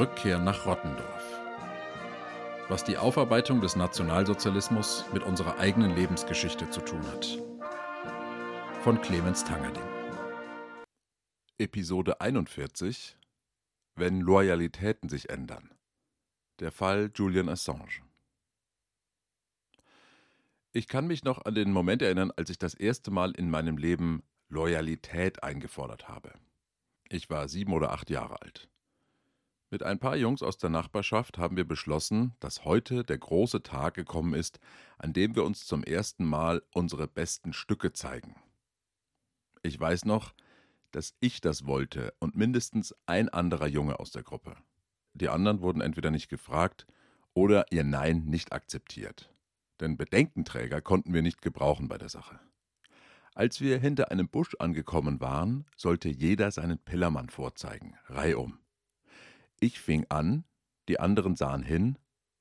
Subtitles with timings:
[0.00, 1.40] Rückkehr nach Rottendorf.
[2.68, 7.38] Was die Aufarbeitung des Nationalsozialismus mit unserer eigenen Lebensgeschichte zu tun hat.
[8.82, 9.82] Von Clemens Tangerding.
[11.58, 13.18] Episode 41
[13.94, 15.70] Wenn Loyalitäten sich ändern.
[16.60, 18.09] Der Fall Julian Assange.
[20.72, 23.76] Ich kann mich noch an den Moment erinnern, als ich das erste Mal in meinem
[23.76, 26.32] Leben Loyalität eingefordert habe.
[27.08, 28.68] Ich war sieben oder acht Jahre alt.
[29.70, 33.94] Mit ein paar Jungs aus der Nachbarschaft haben wir beschlossen, dass heute der große Tag
[33.94, 34.60] gekommen ist,
[34.98, 38.36] an dem wir uns zum ersten Mal unsere besten Stücke zeigen.
[39.62, 40.34] Ich weiß noch,
[40.92, 44.56] dass ich das wollte und mindestens ein anderer Junge aus der Gruppe.
[45.14, 46.86] Die anderen wurden entweder nicht gefragt
[47.34, 49.32] oder ihr Nein nicht akzeptiert.
[49.80, 52.38] Denn Bedenkenträger konnten wir nicht gebrauchen bei der Sache.
[53.34, 58.58] Als wir hinter einem Busch angekommen waren, sollte jeder seinen Pillermann vorzeigen, reihum.
[59.60, 60.44] Ich fing an,
[60.88, 61.96] die anderen sahen hin,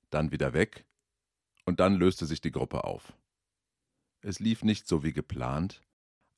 [0.09, 0.85] dann wieder weg,
[1.65, 3.13] und dann löste sich die Gruppe auf.
[4.21, 5.81] Es lief nicht so wie geplant,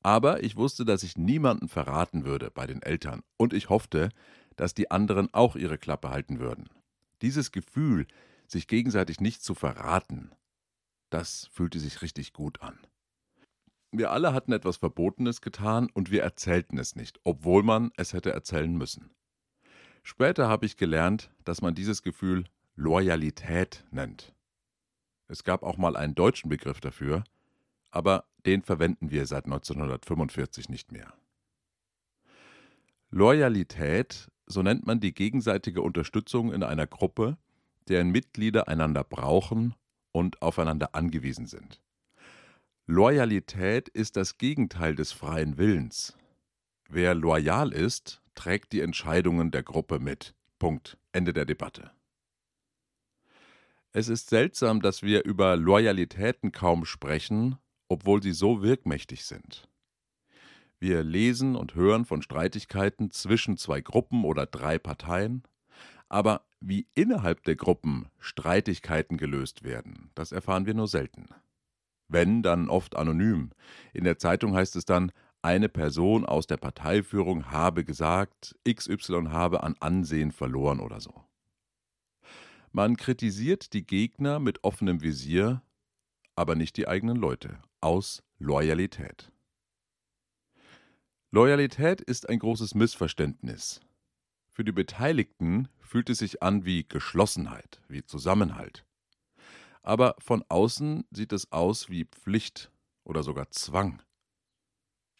[0.02, 4.10] aber ich wusste, dass ich niemanden verraten würde bei den Eltern, und ich hoffte,
[4.56, 6.68] dass die anderen auch ihre Klappe halten würden.
[7.22, 8.06] Dieses Gefühl,
[8.46, 10.32] sich gegenseitig nicht zu verraten,
[11.12, 12.78] das fühlte sich richtig gut an.
[13.90, 18.32] Wir alle hatten etwas Verbotenes getan und wir erzählten es nicht, obwohl man es hätte
[18.32, 19.10] erzählen müssen.
[20.02, 24.34] Später habe ich gelernt, dass man dieses Gefühl Loyalität nennt.
[25.28, 27.24] Es gab auch mal einen deutschen Begriff dafür,
[27.90, 31.12] aber den verwenden wir seit 1945 nicht mehr.
[33.10, 37.36] Loyalität, so nennt man die gegenseitige Unterstützung in einer Gruppe,
[37.88, 39.74] deren Mitglieder einander brauchen
[40.12, 41.80] und aufeinander angewiesen sind.
[42.86, 46.16] Loyalität ist das Gegenteil des freien Willens.
[46.88, 50.34] Wer loyal ist, trägt die Entscheidungen der Gruppe mit.
[50.58, 50.98] Punkt.
[51.12, 51.90] Ende der Debatte.
[53.92, 57.58] Es ist seltsam, dass wir über Loyalitäten kaum sprechen,
[57.88, 59.68] obwohl sie so wirkmächtig sind.
[60.80, 65.42] Wir lesen und hören von Streitigkeiten zwischen zwei Gruppen oder drei Parteien,
[66.08, 71.26] aber wie innerhalb der Gruppen Streitigkeiten gelöst werden, das erfahren wir nur selten.
[72.08, 73.50] Wenn, dann oft anonym.
[73.92, 79.62] In der Zeitung heißt es dann, eine Person aus der Parteiführung habe gesagt, XY habe
[79.64, 81.24] an Ansehen verloren oder so.
[82.70, 85.62] Man kritisiert die Gegner mit offenem Visier,
[86.36, 89.32] aber nicht die eigenen Leute, aus Loyalität.
[91.30, 93.80] Loyalität ist ein großes Missverständnis.
[94.50, 98.86] Für die Beteiligten fühlt es sich an wie Geschlossenheit, wie Zusammenhalt.
[99.82, 102.72] Aber von außen sieht es aus wie Pflicht
[103.04, 104.00] oder sogar Zwang.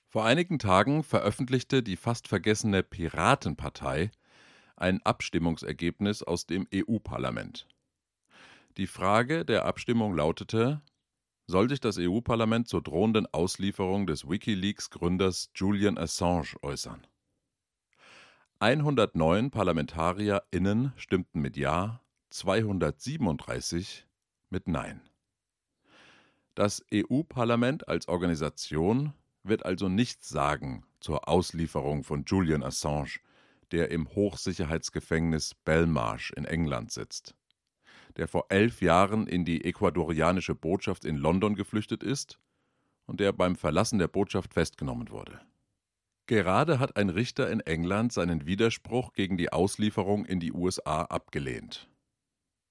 [0.08, 4.12] Vor einigen Tagen veröffentlichte die fast vergessene Piratenpartei
[4.74, 7.68] ein Abstimmungsergebnis aus dem EU-Parlament.
[8.78, 10.80] Die Frage der Abstimmung lautete:
[11.46, 17.06] Soll sich das EU-Parlament zur drohenden Auslieferung des Wikileaks-Gründers Julian Assange äußern?
[18.62, 22.00] 109 ParlamentarierInnen stimmten mit Ja,
[22.30, 24.06] 237
[24.50, 25.00] mit Nein.
[26.54, 33.18] Das EU-Parlament als Organisation wird also nichts sagen zur Auslieferung von Julian Assange,
[33.72, 37.34] der im Hochsicherheitsgefängnis Belmarsh in England sitzt,
[38.16, 42.38] der vor elf Jahren in die ecuadorianische Botschaft in London geflüchtet ist
[43.06, 45.40] und der beim Verlassen der Botschaft festgenommen wurde.
[46.32, 51.90] Gerade hat ein Richter in England seinen Widerspruch gegen die Auslieferung in die USA abgelehnt.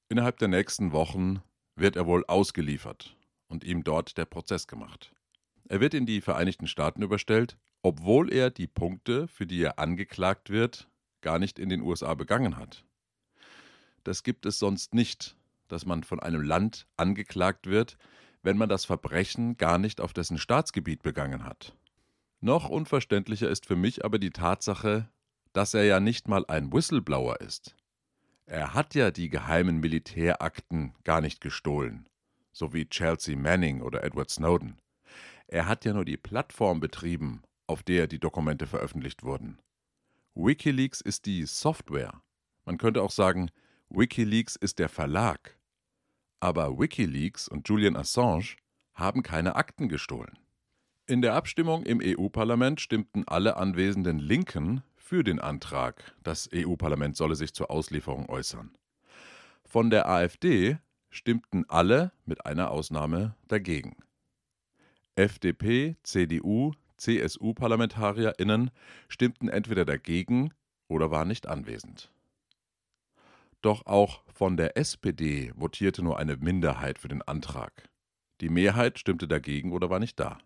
[0.09, 1.43] Innerhalb der nächsten Wochen
[1.75, 3.15] wird er wohl ausgeliefert
[3.47, 5.13] und ihm dort der Prozess gemacht.
[5.69, 10.49] Er wird in die Vereinigten Staaten überstellt, obwohl er die Punkte, für die er angeklagt
[10.49, 10.89] wird,
[11.21, 12.83] gar nicht in den USA begangen hat.
[14.03, 15.35] Das gibt es sonst nicht,
[15.67, 17.99] dass man von einem Land angeklagt wird,
[18.41, 21.75] wenn man das Verbrechen gar nicht auf dessen Staatsgebiet begangen hat.
[22.43, 25.07] Noch unverständlicher ist für mich aber die Tatsache,
[25.53, 27.75] dass er ja nicht mal ein Whistleblower ist.
[28.47, 32.09] Er hat ja die geheimen Militärakten gar nicht gestohlen,
[32.51, 34.81] so wie Chelsea Manning oder Edward Snowden.
[35.45, 39.59] Er hat ja nur die Plattform betrieben, auf der die Dokumente veröffentlicht wurden.
[40.33, 42.23] Wikileaks ist die Software.
[42.65, 43.51] Man könnte auch sagen,
[43.89, 45.59] Wikileaks ist der Verlag.
[46.39, 48.55] Aber Wikileaks und Julian Assange
[48.95, 50.39] haben keine Akten gestohlen.
[51.11, 57.35] In der Abstimmung im EU-Parlament stimmten alle anwesenden Linken für den Antrag, das EU-Parlament solle
[57.35, 58.71] sich zur Auslieferung äußern.
[59.65, 60.77] Von der AfD
[61.09, 63.97] stimmten alle mit einer Ausnahme dagegen.
[65.15, 68.71] FDP, CDU, CSU-ParlamentarierInnen
[69.09, 70.53] stimmten entweder dagegen
[70.87, 72.09] oder waren nicht anwesend.
[73.61, 77.89] Doch auch von der SPD votierte nur eine Minderheit für den Antrag.
[78.39, 80.37] Die Mehrheit stimmte dagegen oder war nicht da.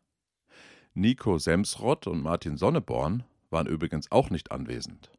[0.98, 5.12] Nico Semsrott und Martin Sonneborn waren übrigens auch nicht anwesend.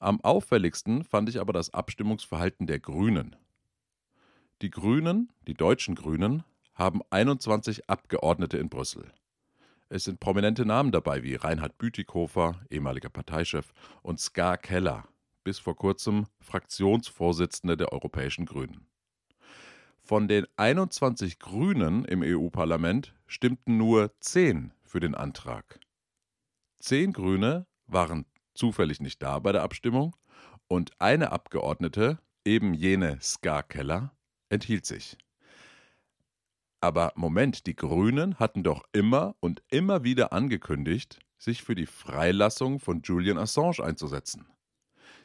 [0.00, 3.36] Am auffälligsten fand ich aber das Abstimmungsverhalten der Grünen.
[4.62, 6.42] Die Grünen, die deutschen Grünen,
[6.74, 9.12] haben 21 Abgeordnete in Brüssel.
[9.88, 13.72] Es sind prominente Namen dabei wie Reinhard Bütikofer, ehemaliger Parteichef,
[14.02, 15.06] und Ska Keller,
[15.44, 18.88] bis vor kurzem Fraktionsvorsitzende der Europäischen Grünen.
[20.06, 25.80] Von den 21 Grünen im EU-Parlament stimmten nur 10 für den Antrag.
[26.78, 28.24] Zehn Grüne waren
[28.54, 30.14] zufällig nicht da bei der Abstimmung
[30.68, 34.14] und eine Abgeordnete, eben jene Ska Keller,
[34.48, 35.18] enthielt sich.
[36.80, 42.78] Aber Moment, die Grünen hatten doch immer und immer wieder angekündigt, sich für die Freilassung
[42.78, 44.46] von Julian Assange einzusetzen.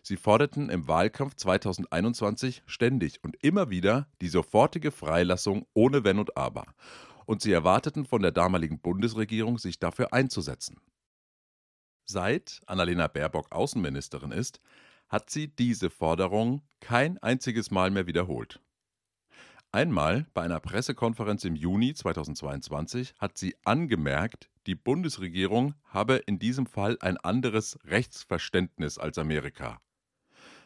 [0.03, 6.37] Sie forderten im Wahlkampf 2021 ständig und immer wieder die sofortige Freilassung ohne Wenn und
[6.37, 6.65] Aber.
[7.25, 10.81] Und sie erwarteten von der damaligen Bundesregierung, sich dafür einzusetzen.
[12.03, 14.59] Seit Annalena Baerbock Außenministerin ist,
[15.07, 18.59] hat sie diese Forderung kein einziges Mal mehr wiederholt.
[19.71, 26.65] Einmal bei einer Pressekonferenz im Juni 2022 hat sie angemerkt, die Bundesregierung habe in diesem
[26.65, 29.79] Fall ein anderes Rechtsverständnis als Amerika.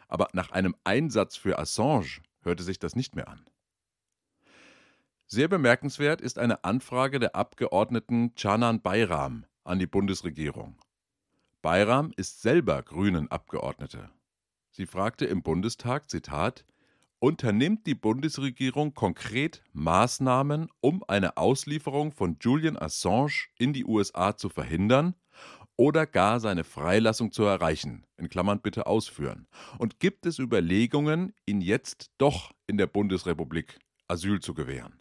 [0.07, 3.46] Aber nach einem Einsatz für Assange hörte sich das nicht mehr an.
[5.28, 10.78] Sehr bemerkenswert ist eine Anfrage der Abgeordneten Canan Bayram an die Bundesregierung.
[11.62, 14.12] Bayram ist selber Grünen-Abgeordnete.
[14.69, 16.66] Sie fragte im Bundestag, Zitat,
[17.19, 24.50] Unternimmt die Bundesregierung konkret Maßnahmen, um eine Auslieferung von Julian Assange in die USA zu
[24.50, 25.16] verhindern
[25.77, 28.06] oder gar seine Freilassung zu erreichen?
[28.18, 29.48] In Klammern bitte ausführen.
[29.77, 35.00] Und gibt es Überlegungen, ihn jetzt doch in der Bundesrepublik Asyl zu gewähren?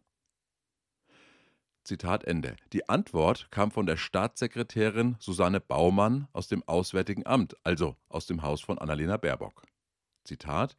[1.85, 2.56] Zitat Ende.
[2.73, 8.43] Die Antwort kam von der Staatssekretärin Susanne Baumann aus dem Auswärtigen Amt, also aus dem
[8.43, 9.62] Haus von Annalena Baerbock.
[10.25, 10.77] Zitat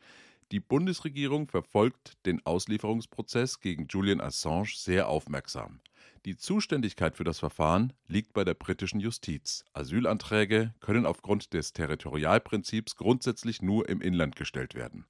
[0.51, 5.81] Die Bundesregierung verfolgt den Auslieferungsprozess gegen Julian Assange sehr aufmerksam.
[6.25, 9.65] Die Zuständigkeit für das Verfahren liegt bei der britischen Justiz.
[9.73, 15.05] Asylanträge können aufgrund des Territorialprinzips grundsätzlich nur im Inland gestellt werden.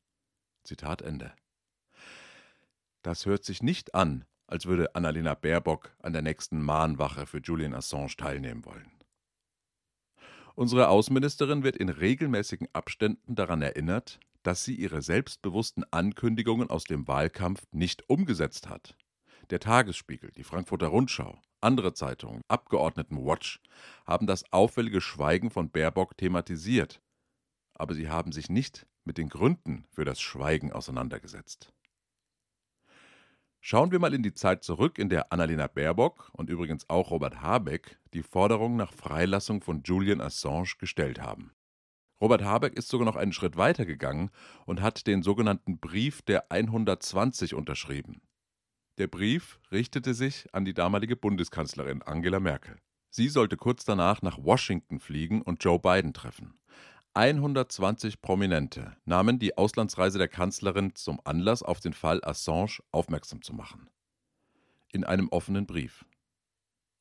[0.64, 1.34] Zitat Ende.
[3.02, 7.74] Das hört sich nicht an, als würde Annalena Baerbock an der nächsten Mahnwache für Julian
[7.74, 8.92] Assange teilnehmen wollen.
[10.56, 17.08] Unsere Außenministerin wird in regelmäßigen Abständen daran erinnert, dass sie ihre selbstbewussten Ankündigungen aus dem
[17.08, 18.96] Wahlkampf nicht umgesetzt hat.
[19.50, 23.60] Der Tagesspiegel, die Frankfurter Rundschau, andere Zeitungen, Abgeordnetenwatch
[24.06, 27.02] haben das auffällige Schweigen von Baerbock thematisiert,
[27.74, 31.74] aber sie haben sich nicht mit den Gründen für das Schweigen auseinandergesetzt.
[33.62, 37.42] Schauen wir mal in die Zeit zurück, in der Annalena Baerbock und übrigens auch Robert
[37.42, 41.55] Habeck die Forderung nach Freilassung von Julian Assange gestellt haben.
[42.26, 44.32] Robert Habeck ist sogar noch einen Schritt weiter gegangen
[44.66, 48.24] und hat den sogenannten Brief der 120 unterschrieben.
[48.98, 52.80] Der Brief richtete sich an die damalige Bundeskanzlerin Angela Merkel.
[53.12, 56.58] Sie sollte kurz danach nach Washington fliegen und Joe Biden treffen.
[57.14, 63.54] 120 Prominente nahmen die Auslandsreise der Kanzlerin zum Anlass, auf den Fall Assange aufmerksam zu
[63.54, 63.88] machen.
[64.92, 66.08] In einem offenen Brief.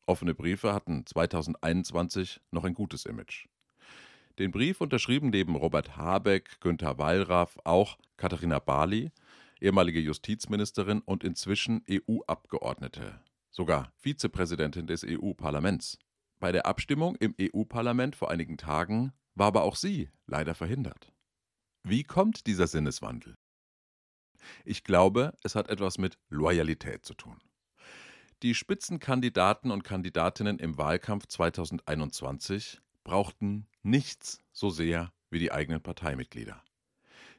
[0.06, 3.46] Offene Briefe hatten 2021 noch ein gutes Image.
[4.38, 9.12] Den Brief unterschrieben neben Robert Habeck, Günther Wallraff auch Katharina Barley,
[9.60, 15.98] ehemalige Justizministerin und inzwischen EU-Abgeordnete, sogar Vizepräsidentin des EU-Parlaments.
[16.40, 21.12] Bei der Abstimmung im EU-Parlament vor einigen Tagen war aber auch sie leider verhindert.
[21.84, 23.36] Wie kommt dieser Sinneswandel?
[24.64, 27.40] Ich glaube, es hat etwas mit Loyalität zu tun.
[28.42, 36.62] Die Spitzenkandidaten und Kandidatinnen im Wahlkampf 2021 brauchten nichts so sehr wie die eigenen Parteimitglieder.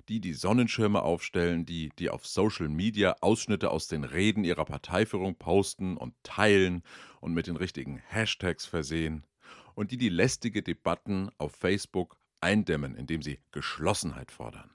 [0.07, 5.35] Die, die Sonnenschirme aufstellen, die, die auf Social Media Ausschnitte aus den Reden ihrer Parteiführung
[5.35, 6.83] posten und teilen
[7.21, 9.25] und mit den richtigen Hashtags versehen,
[9.73, 14.69] und die die lästige Debatten auf Facebook eindämmen, indem sie Geschlossenheit fordern.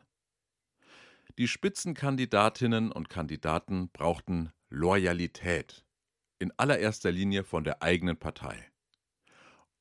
[1.39, 5.85] Die Spitzenkandidatinnen und Kandidaten brauchten Loyalität,
[6.39, 8.70] in allererster Linie von der eigenen Partei.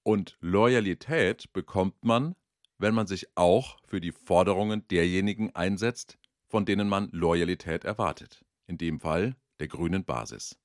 [0.09, 2.35] Und Loyalität bekommt man,
[2.79, 8.79] wenn man sich auch für die Forderungen derjenigen einsetzt, von denen man Loyalität erwartet, in
[8.79, 10.57] dem Fall der grünen Basis.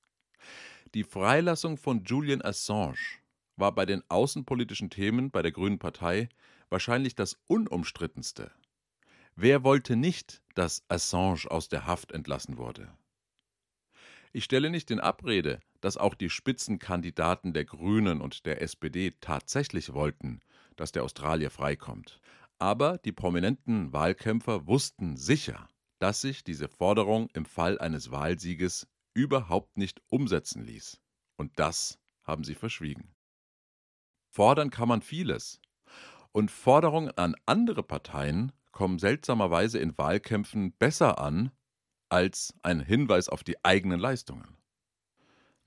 [0.95, 3.19] Die Freilassung von Julian Assange
[3.55, 6.27] war bei den außenpolitischen Themen bei der Grünen Partei
[6.71, 8.49] wahrscheinlich das unumstrittenste.
[9.35, 12.91] Wer wollte nicht, dass Assange aus der Haft entlassen wurde?
[14.33, 19.93] Ich stelle nicht in Abrede, dass auch die Spitzenkandidaten der Grünen und der SPD tatsächlich
[19.93, 20.41] wollten,
[20.77, 22.19] dass der Australier freikommt.
[22.57, 29.77] Aber die prominenten Wahlkämpfer wussten sicher, dass sich diese Forderung im Fall eines Wahlsieges überhaupt
[29.77, 30.99] nicht umsetzen ließ.
[31.37, 33.13] Und das haben sie verschwiegen.
[34.31, 35.61] Fordern kann man vieles.
[36.31, 41.51] Und Forderungen an andere Parteien kommen seltsamerweise in Wahlkämpfen besser an
[42.09, 44.57] als ein Hinweis auf die eigenen Leistungen.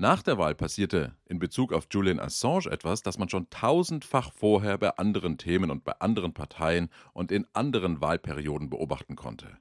[0.00, 4.78] Nach der Wahl passierte in Bezug auf Julian Assange etwas, das man schon tausendfach vorher
[4.78, 9.58] bei anderen Themen und bei anderen Parteien und in anderen Wahlperioden beobachten konnte.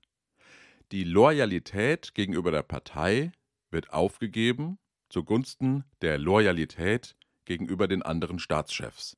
[0.91, 3.31] Die Loyalität gegenüber der Partei
[3.71, 4.77] wird aufgegeben
[5.09, 7.15] zugunsten der Loyalität
[7.45, 9.17] gegenüber den anderen Staatschefs.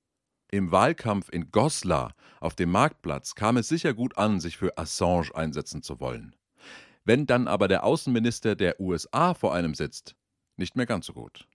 [0.51, 5.35] Im Wahlkampf in Goslar auf dem Marktplatz kam es sicher gut an, sich für Assange
[5.35, 6.35] einsetzen zu wollen.
[7.03, 10.15] Wenn dann aber der Außenminister der USA vor einem sitzt,
[10.59, 11.47] nicht mehr ganz so gut.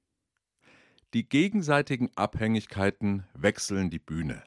[1.14, 4.42] Die gegenseitigen Abhängigkeiten wechseln die Bühne.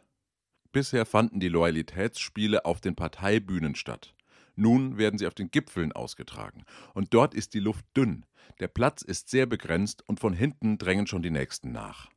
[0.74, 4.14] Bisher fanden die Loyalitätsspiele auf den Parteibühnen statt.
[4.56, 6.66] Nun werden sie auf den Gipfeln ausgetragen.
[6.94, 8.26] Und dort ist die Luft dünn.
[8.60, 12.10] Der Platz ist sehr begrenzt und von hinten drängen schon die Nächsten nach.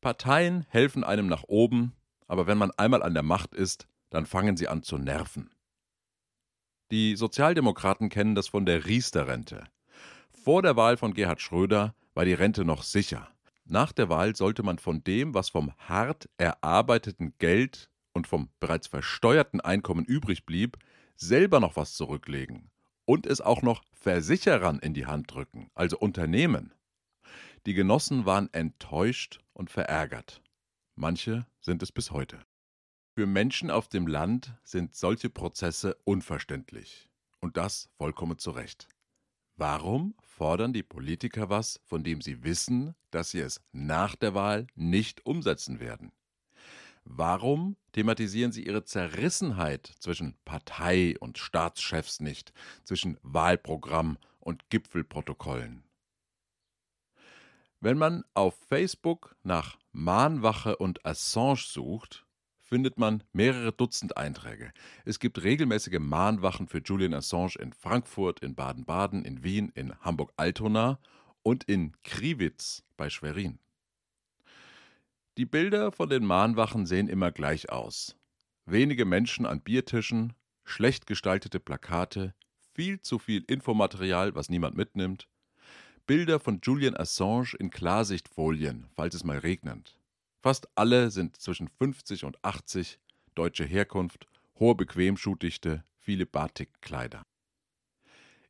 [0.00, 1.96] Parteien helfen einem nach oben,
[2.28, 5.50] aber wenn man einmal an der Macht ist, dann fangen sie an zu nerven.
[6.92, 9.66] Die Sozialdemokraten kennen das von der Riester-Rente.
[10.46, 13.28] Vor der Wahl von Gerhard Schröder war die Rente noch sicher.
[13.64, 18.86] Nach der Wahl sollte man von dem, was vom hart erarbeiteten Geld und vom bereits
[18.86, 20.78] versteuerten Einkommen übrig blieb,
[21.16, 22.70] selber noch was zurücklegen
[23.06, 26.72] und es auch noch Versicherern in die Hand drücken, also Unternehmen.
[27.66, 30.42] Die Genossen waren enttäuscht und verärgert.
[30.94, 32.38] Manche sind es bis heute.
[33.16, 37.10] Für Menschen auf dem Land sind solche Prozesse unverständlich.
[37.40, 38.86] Und das vollkommen zu Recht.
[39.58, 44.66] Warum fordern die Politiker was, von dem sie wissen, dass sie es nach der Wahl
[44.74, 46.12] nicht umsetzen werden?
[47.04, 52.52] Warum thematisieren sie ihre Zerrissenheit zwischen Partei und Staatschefs nicht,
[52.84, 55.84] zwischen Wahlprogramm und Gipfelprotokollen?
[57.80, 62.25] Wenn man auf Facebook nach Mahnwache und Assange sucht,
[62.66, 64.72] findet man mehrere Dutzend Einträge.
[65.04, 70.98] Es gibt regelmäßige Mahnwachen für Julian Assange in Frankfurt, in Baden-Baden, in Wien, in Hamburg-Altona
[71.42, 73.60] und in Kriwitz bei Schwerin.
[75.38, 78.16] Die Bilder von den Mahnwachen sehen immer gleich aus.
[78.64, 80.32] Wenige Menschen an Biertischen,
[80.64, 82.34] schlecht gestaltete Plakate,
[82.74, 85.28] viel zu viel Infomaterial, was niemand mitnimmt,
[86.06, 89.98] Bilder von Julian Assange in Klarsichtfolien, falls es mal regnet.
[90.42, 93.00] Fast alle sind zwischen 50 und 80,
[93.34, 94.26] deutsche Herkunft,
[94.58, 97.22] hohe Bequemschuhdichte, viele Batikkleider.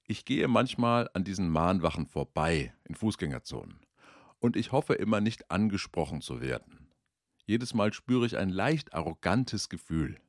[0.07, 3.81] Ich gehe manchmal an diesen Mahnwachen vorbei in Fußgängerzonen
[4.39, 6.89] und ich hoffe immer nicht angesprochen zu werden.
[7.45, 10.21] Jedes Mal spüre ich ein leicht arrogantes Gefühl.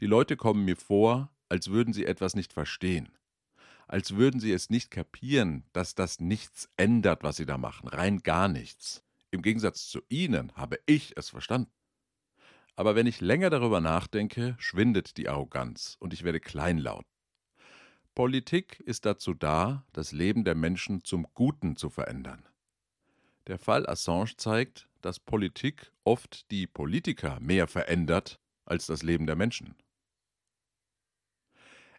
[0.00, 3.10] Die Leute kommen mir vor, als würden sie etwas nicht verstehen,
[3.86, 8.18] als würden sie es nicht kapieren, dass das nichts ändert, was sie da machen, rein
[8.22, 9.04] gar nichts.
[9.32, 11.72] Im Gegensatz zu Ihnen habe ich es verstanden.
[12.76, 17.06] Aber wenn ich länger darüber nachdenke, schwindet die Arroganz und ich werde kleinlaut.
[18.14, 22.46] Politik ist dazu da, das Leben der Menschen zum Guten zu verändern.
[23.46, 29.36] Der Fall Assange zeigt, dass Politik oft die Politiker mehr verändert als das Leben der
[29.36, 29.76] Menschen.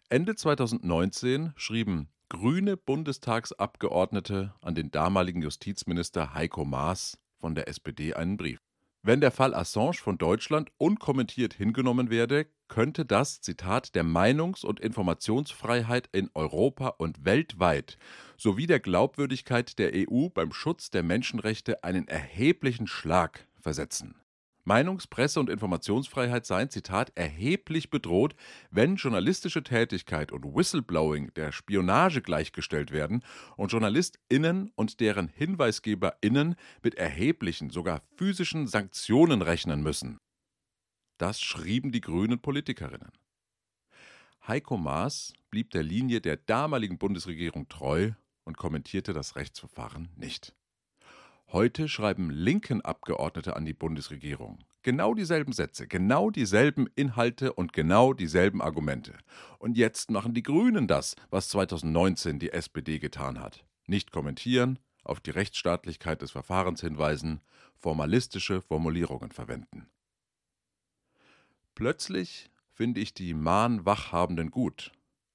[0.08, 8.38] Ende 2019 schrieben grüne Bundestagsabgeordnete an den damaligen Justizminister Heiko Maas von der SPD einen
[8.38, 8.58] Brief.
[9.02, 14.80] Wenn der Fall Assange von Deutschland unkommentiert hingenommen werde, könnte das, Zitat, der Meinungs- und
[14.80, 17.98] Informationsfreiheit in Europa und weltweit
[18.38, 24.14] sowie der Glaubwürdigkeit der EU beim Schutz der Menschenrechte einen erheblichen Schlag versetzen.
[24.64, 28.34] Meinungs-, Presse- und Informationsfreiheit seien, Zitat, erheblich bedroht,
[28.70, 33.24] wenn journalistische Tätigkeit und Whistleblowing der Spionage gleichgestellt werden
[33.56, 40.18] und JournalistInnen und deren HinweisgeberInnen mit erheblichen, sogar physischen Sanktionen rechnen müssen.
[41.18, 43.12] Das schrieben die grünen Politikerinnen.
[44.46, 48.12] Heiko Maas blieb der Linie der damaligen Bundesregierung treu
[48.44, 50.54] und kommentierte das Rechtsverfahren nicht.
[51.54, 54.64] Heute schreiben linken Abgeordnete an die Bundesregierung.
[54.82, 59.16] Genau dieselben Sätze, genau dieselben Inhalte und genau dieselben Argumente.
[59.60, 63.64] Und jetzt machen die Grünen das, was 2019 die SPD getan hat.
[63.86, 67.40] Nicht kommentieren, auf die Rechtsstaatlichkeit des Verfahrens hinweisen,
[67.76, 69.86] formalistische Formulierungen verwenden.
[71.76, 74.90] Plötzlich finde ich die Mahn-Wachhabenden gut,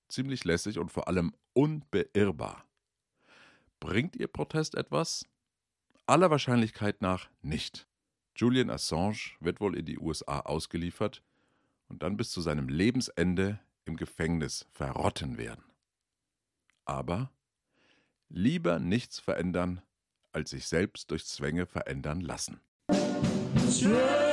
[0.09, 2.65] ziemlich lässig und vor allem unbeirrbar.
[3.79, 5.28] Bringt ihr Protest etwas?
[6.09, 7.87] Aller Wahrscheinlichkeit nach nicht.
[8.35, 11.21] Julian Assange wird wohl in die USA ausgeliefert
[11.87, 15.63] und dann bis zu seinem Lebensende im Gefängnis verrotten werden.
[16.83, 17.29] Aber
[18.27, 19.83] lieber nichts verändern,
[20.31, 22.59] als sich selbst durch Zwänge verändern lassen.
[23.71, 24.28] Schön.